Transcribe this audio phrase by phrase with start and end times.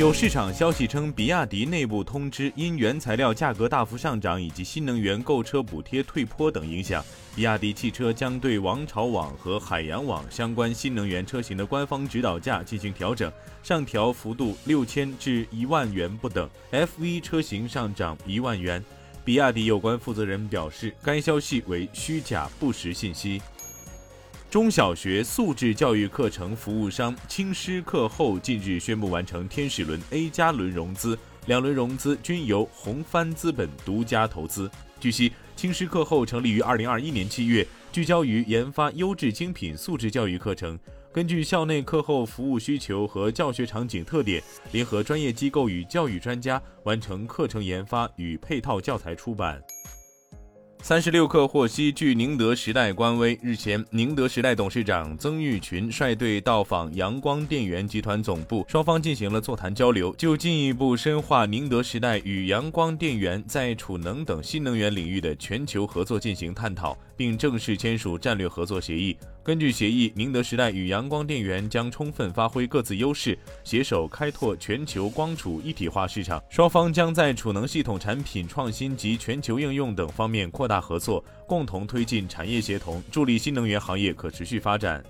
[0.00, 7.04] 有市场消息称，比亚迪内部通知，因原材料价格大幅上涨以及新能源购车补贴退坡等影响，
[7.36, 13.30] 比亚迪汽车将对王朝网和海洋网相关新能源车型的官方指导价进行调整，
[13.62, 18.82] 上调幅度六千至一万元不等，FV 车型上涨一万元。
[19.22, 23.42] 比亚迪有关负责人表示，该消息为虚假不实信息。
[24.50, 34.68] 中小学素质教育课程服务商青师课后近日宣布完成天使轮 A 加轮融资，两轮融资均由红帆资本独家投资。
[34.98, 40.76] 据悉，青师课后成立于二零二一年七月，聚焦于研发优质精品素质教育课程。
[41.12, 49.62] 根据校内课后服务需求和教学场景特点，联合专业机构与教育专家完成课程研发与配套教材出版。
[50.82, 69.14] 三十六氪获悉，据宁德时代官微，日前，宁德时代董事长曾毓群率队到访阳光电源集团总部，双方进行了座谈交流，就进一步深化宁德时代与阳光电源在储能等新能源领域的全球合作进行探讨，并正式签署战略合作协议。
[69.42, 76.42] 根据协议，宁德时代与阳光电源将充分发挥各自优势，携手开拓全球光储一体化市场。
[76.48, 85.04] 双方将在储能系统产品创新及全球应用等方面扩大合作，共同推进产业协同，助力新能源行业可持续发展。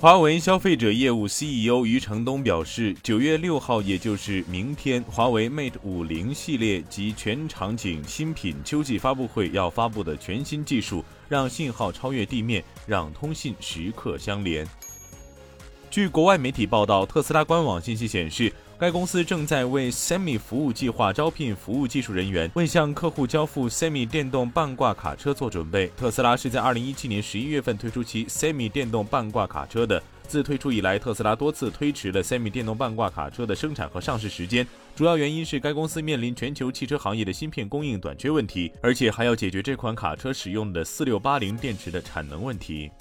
[0.00, 14.64] 华为消费者业务 CEO 余承东表示，九月六号，也就是明天，华为 Mate 五零系列及全场景新品秋季发布会要发布的全新技术，让信号超越地面，让通信时刻相连。
[15.90, 18.52] 据国外媒体报道，特斯拉官网信息显示。
[18.78, 25.90] 该公司正在为 Semi 服务计划招聘服务技术人员，为向客户交付 Semi 电动半挂卡车做准备。
[25.96, 30.00] 特斯拉是在2017年11月份推出其 Semi 电动半挂卡车的。
[30.28, 42.92] 自推出以来，特斯拉多次推迟了 Semi 电动半挂卡车的生产和上市时间，主要原因是该公司面临全球汽车行业的芯片供应短缺问题，而且还要解决这款卡车使用的4680电池的产能问题。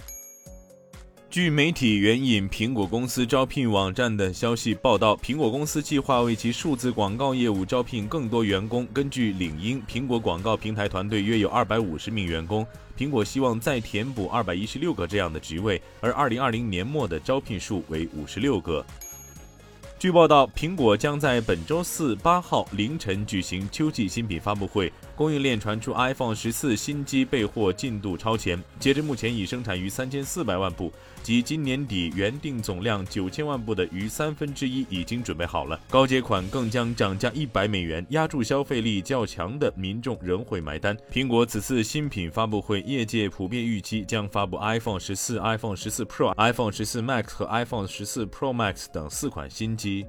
[1.30, 8.88] 据媒体援引苹果公司招聘网站的消息报道，苹果公司计划为其数字广告业务招聘更多员工。
[8.94, 12.66] 根据领英，苹果广告平台团队约有二百五十名员工，
[12.98, 18.84] 苹果希望再填补二百一十六个这样的职位，而二零二零年末的招聘数为五十六个。
[20.00, 24.92] 据报道，苹果将在本周四八号凌晨举行秋季新品发布会。
[25.18, 35.80] 供应链传出 iPhone 十四新机备货进度超前，截至目前已生产逾三千四百万部，即今年底原定总量九千万部的逾三分之一已经准备好了。
[35.90, 40.96] 高阶款更将涨价一百美元，压住消费力较强的民众仍会买单。
[41.12, 50.06] 苹果此次新品发布会，业界普遍预期将发布 iPhone 十四、iPhone 十四 Pro、iPhone 十四 Max 和 iPhone 十四 Pro Max 等四款新机。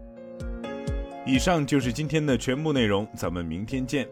[1.26, 4.06] 以上就是今天的全部内容，咱们明天见。